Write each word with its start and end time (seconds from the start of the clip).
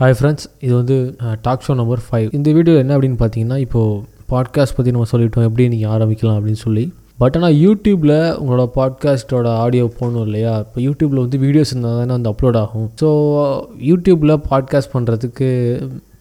Hi 0.00 0.14
friends 0.16 0.46
இது 0.64 0.72
வந்து 0.78 0.96
talk 1.44 1.62
show 1.66 1.74
number 1.78 2.00
five 2.06 2.26
இந்த 2.38 2.48
வீடியோ 2.56 2.74
என்ன 2.80 2.96
அப்படின்னு 2.96 3.18
பார்த்தீங்கன்னா 3.20 3.56
இப்போது 3.62 4.00
பாட்காஸ்ட் 4.32 4.74
பற்றி 4.78 4.90
நம்ம 4.94 5.06
சொல்லிட்டோம் 5.12 5.46
எப்படி 5.48 5.64
நீங்கள் 5.74 5.92
ஆரம்பிக்கலாம் 5.94 6.36
அப்படின்னு 6.38 6.60
சொல்லி. 6.64 6.82
பட் 7.22 7.36
ஆனால் 7.38 7.54
யூடியூப்பில் 7.62 8.12
உங்களோட 8.40 8.64
பாட்காஸ்ட்டோட 8.74 9.46
ஆடியோ 9.62 9.84
போகணும் 10.00 10.24
இல்லையா? 10.26 10.52
இப்போ 10.64 10.80
யூடியூப்பில் 10.86 11.22
வந்து 11.24 11.38
வீடியோஸ் 11.44 11.72
இருந்தால் 11.72 11.96
தானே 12.00 12.12
வந்து 12.16 12.30
அப்லோட் 12.32 12.58
ஆகும். 12.62 12.88
ஸோ 13.02 13.08
யூடியூப்பில் 13.90 14.34
பாட்காஸ்ட் 14.50 14.92
பண்ணுறதுக்கு 14.96 15.48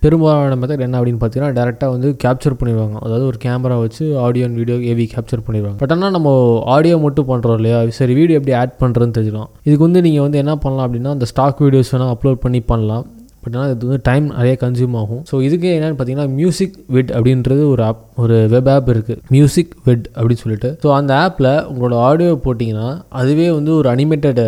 பெரும்பாலான 0.06 0.56
மெத்தட் 0.62 0.86
என்ன 0.86 0.98
அப்படின்னு 1.00 1.22
பார்த்தீங்கன்னா 1.24 1.58
டேரெக்டாக 1.60 1.92
வந்து 1.96 2.12
கேப்சர் 2.24 2.58
பண்ணிடுவாங்க. 2.62 2.96
அதாவது 3.06 3.28
ஒரு 3.32 3.40
கேமரா 3.46 3.80
வச்சு 3.84 4.06
audio 4.28 4.48
and 4.50 4.60
video 4.62 4.78
AV 4.94 5.08
capture 5.16 5.46
பண்ணிடுவாங்க. 5.48 5.78
பட் 5.84 5.96
ஆனால் 5.98 6.16
நம்ம 6.18 6.32
ஆடியோ 6.76 7.02
மட்டும் 7.08 7.30
பண்ணுறோம் 7.34 7.60
இல்லையா? 7.62 7.82
சரி 8.00 8.16
வீடியோ 8.22 8.40
எப்படி 8.42 8.56
ஆட் 8.62 8.80
பண்ணுறதுன்னு 8.84 9.18
தெரிஞ்சிடும் 9.18 9.52
இதுக்கு 9.68 9.86
வந்து 9.88 10.06
நீங்கள் 10.08 10.26
வந்து 10.28 10.42
என்ன 10.46 10.56
பண்ணலாம் 10.66 10.88
அப்படின்னா 10.88 11.14
அந்த 11.18 11.28
ஸ்டாக் 11.34 11.62
வீடியோஸ் 11.68 11.94
வேணால் 11.96 12.14
அப்லோட் 12.16 12.42
பண்ணி 12.48 12.62
பண்ணலாம். 12.72 13.06
பட் 13.46 13.58
ஆனால் 13.58 13.72
இது 13.76 13.90
வந்து 13.90 14.04
டைம் 14.10 14.28
நிறைய 14.38 14.56
கன்சியூம் 14.66 14.98
ஆகும். 15.02 15.24
ஸோ 15.32 15.42
இதுக்கு 15.48 15.70
என்னென்னு 15.78 15.98
பார்த்தீங்கன்னா 16.00 16.30
மியூசிக் 16.40 16.76
வெட் 16.96 17.14
அப்படின்றது 17.18 17.64
ஒரு 17.74 17.84
ஆப் 17.90 18.02
ஒரு 18.24 18.38
வெப் 18.56 18.70
ஆப் 18.74 18.90
இருக்குது 18.94 19.22
மியூசிக் 19.36 19.74
வெட் 19.88 20.08
அப்படின்னு 20.18 20.44
சொல்லிட்டு. 20.44 20.72
ஸோ 20.84 20.90
அந்த 21.00 21.14
ஆப்பில் 21.26 21.52
உங்களோட 21.72 21.96
ஆடியோ 22.10 22.34
போட்டிங்கன்னா 22.48 22.90
அதுவே 23.22 23.48
வந்து 23.58 23.72
ஒரு 23.80 23.90
அனிமேட்டட் 23.94 24.42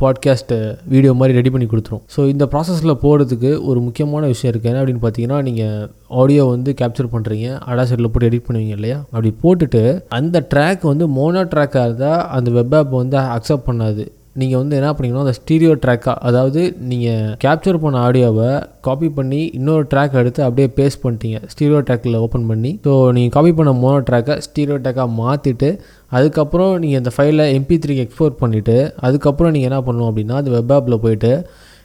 பாட்காஸ்ட்டு 0.00 0.56
வீடியோ 0.92 1.12
மாதிரி 1.18 1.36
ரெடி 1.38 1.50
பண்ணி 1.52 1.66
கொடுத்துரும். 1.72 2.02
ஸோ 2.14 2.20
இந்த 2.32 2.44
ப்ராசஸில் 2.52 3.00
போகிறதுக்கு 3.02 3.50
ஒரு 3.68 3.78
முக்கியமான 3.84 4.22
விஷயம் 4.32 4.50
இருக்குது 4.52 4.70
என்ன 4.72 4.80
அப்படின்னு 4.82 5.04
பார்த்தீங்கன்னா 5.04 5.38
நீங்கள் 5.48 5.86
ஆடியோ 6.22 6.42
வந்து 6.54 6.70
கேப்சர் 6.80 7.12
பண்ணுறீங்க 7.14 7.46
அடாசெட்டில் 7.70 8.10
போட்டு 8.10 8.28
எடிட் 8.30 8.46
பண்ணுவீங்க 8.48 8.74
இல்லையா? 8.78 8.98
அப்படி 9.12 9.32
போட்டுட்டு 9.44 9.82
அந்த 10.18 10.44
ட்ராக் 10.52 10.84
வந்து 10.92 11.06
மோனோ 11.18 11.44
ட்ராக்காக 11.54 11.86
இருந்தால் 11.88 12.20
அந்த 12.38 12.50
வெப் 12.58 12.76
ஆப் 12.80 12.92
வந்து 13.02 13.18
அக்செப்ட் 13.36 13.68
பண்ணாது. 13.70 14.04
நீங்கள் 14.40 14.60
வந்து 14.60 14.76
என்ன 14.78 14.88
பண்ணிக்கணும் 14.94 15.24
அந்த 15.24 15.34
ஸ்டீரியோ 15.38 15.72
ட்ராக்காக 15.82 16.14
அதாவது 16.28 16.60
நீங்கள் 16.90 17.34
கேப்சர் 17.44 17.78
பண்ண 17.82 17.96
ஆடியோவை 18.06 18.48
காப்பி 18.86 19.08
பண்ணி 19.18 19.40
இன்னொரு 19.58 19.84
ட்ராக் 19.92 20.16
எடுத்து 20.20 20.40
அப்படியே 20.46 20.68
பேஸ்ட் 20.78 21.02
பண்ணிட்டீங்க. 21.04 21.38
ஸ்டீரியோ 21.52 21.80
ட்ராக்கில் 21.88 22.18
ஓப்பன் 22.24 22.48
பண்ணி. 22.50 22.72
ஸோ 22.86 22.94
நீங்கள் 23.16 23.34
காப்பி 23.36 23.52
பண்ண 23.58 23.74
மோனோ 23.82 24.00
ட்ராக்கை 24.08 24.36
ஸ்டீரியோ 24.46 24.78
ட்ராக்காக 24.84 25.10
மாற்றிட்டு 25.20 25.70
அதுக்கப்புறம் 26.18 26.72
நீங்கள் 26.84 27.00
இந்த 27.02 27.12
ஃபைலை 27.16 27.46
எம்பி 27.58 27.78
த்ரீக்கு 27.84 28.04
எக்ஸ்போர்ட் 28.06 28.40
பண்ணிவிட்டு 28.42 28.76
அதுக்கப்புறம் 29.08 29.54
நீங்கள் 29.56 29.70
என்ன 29.70 29.80
பண்ணணும் 29.88 30.10
அப்படின்னா 30.10 30.36
அந்த 30.42 30.52
வெப் 30.56 30.74
ஆப்பில் 30.78 31.02
போயிட்டு 31.06 31.32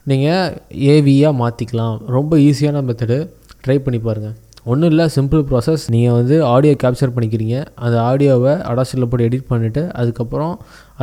நீங்கள் 0.05 0.53
ஏவியாக 0.93 1.39
மாற்றிக்கலாம் 1.43 1.97
ரொம்ப 2.17 2.33
ஈஸியான 2.49 2.83
மெத்தடு 2.89 3.19
ட்ரை 3.63 3.77
பண்ணி 3.85 3.99
பாருங்கள் 4.01 4.35
ஒன்றும் 4.71 4.89
இல்லை 4.91 5.05
சிம்பிள் 5.15 5.43
ப்ராசஸ் 5.49 5.83
நீங்கள் 5.93 6.17
வந்து 6.19 6.35
ஆடியோ 6.53 6.73
கேப்சர் 6.83 7.15
பண்ணிக்கிறீங்க. 7.15 7.57
அந்த 7.85 7.97
ஆடியோவை 8.09 8.53
அடாசில் 8.71 9.09
போட்டு 9.09 9.27
எடிட் 9.29 9.49
பண்ணிவிட்டு 9.51 9.83
அதுக்கப்புறம் 10.01 10.53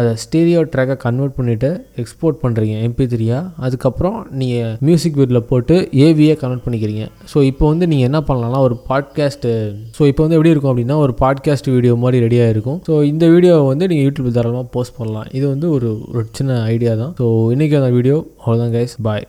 அதை 0.00 0.10
ஸ்டீரியோ 0.22 0.60
ட்ராக்கை 0.72 0.94
கன்வெர்ட் 1.04 1.34
பண்ணிவிட்டு 1.36 1.68
எக்ஸ்போர்ட் 2.00 2.38
பண்ணுறீங்க 2.42 2.74
எம்பி 2.86 3.04
த்ரீயாக 3.12 3.50
அதுக்கப்புறம் 3.66 4.18
நீங்கள் 4.40 4.74
மியூசிக் 4.86 5.16
வீடில் 5.20 5.46
போட்டு 5.50 5.76
ஏவியை 6.06 6.34
கன்வெர்ட் 6.42 6.64
பண்ணிக்கிறீங்க. 6.66 7.04
ஸோ 7.32 7.38
இப்போ 7.50 7.64
வந்து 7.72 7.86
நீங்கள் 7.92 8.08
என்ன 8.10 8.20
பண்ணலாம்னா 8.28 8.60
ஒரு 8.66 8.76
பாட்காஸ்ட்டு 8.90 9.52
ஸோ 9.98 10.02
இப்போ 10.10 10.22
வந்து 10.24 10.36
எப்படி 10.38 10.52
இருக்கும் 10.54 10.72
அப்படின்னா 10.72 10.98
ஒரு 11.04 11.14
பாட்காஸ்ட் 11.22 11.70
வீடியோ 11.76 11.94
மாதிரி 12.02 12.20
ரெடியாக 12.26 12.54
இருக்கும். 12.54 12.78
ஸோ 12.88 12.96
இந்த 13.12 13.24
வீடியோவை 13.34 13.64
வந்து 13.72 13.88
நீங்கள் 13.92 14.06
யூடியூப் 14.08 14.28
தாராளமாக 14.38 14.68
போஸ்ட் 14.76 14.96
பண்ணலாம். 14.98 15.28
இது 15.38 15.46
வந்து 15.54 15.68
ஒரு 15.76 15.90
ஒரு 16.16 16.26
சின்ன 16.40 16.58
ஐடியா 16.74 16.94
தான். 17.02 17.14
ஸோ 17.20 17.26
இன்றைக்கி 17.56 17.76
அந்த 17.80 17.90
வீடியோ 17.98 18.18
அவ்வளோதான் 18.42 18.74
கைஸ் 18.76 18.94
பாய் 19.08 19.24